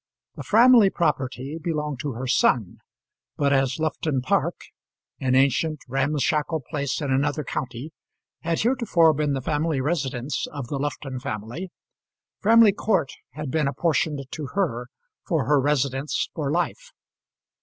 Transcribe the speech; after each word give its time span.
The 0.35 0.41
Framley 0.41 0.89
property 0.89 1.59
belonged 1.61 1.99
to 1.99 2.13
her 2.13 2.25
son; 2.25 2.79
but 3.37 3.53
as 3.53 3.77
Lufton 3.77 4.21
Park 4.21 4.55
an 5.19 5.35
ancient 5.35 5.81
ramshackle 5.87 6.61
place 6.71 7.01
in 7.01 7.11
another 7.11 7.43
county 7.43 7.91
had 8.39 8.61
heretofore 8.61 9.13
been 9.13 9.33
the 9.33 9.43
family 9.43 9.79
residence 9.79 10.47
of 10.51 10.69
the 10.69 10.79
Lufton 10.79 11.19
family, 11.19 11.69
Framley 12.39 12.71
Court 12.73 13.11
had 13.33 13.51
been 13.51 13.67
apportioned 13.67 14.25
to 14.31 14.47
her 14.55 14.87
for 15.23 15.45
her 15.45 15.61
residence 15.61 16.27
for 16.33 16.49
life. 16.49 16.93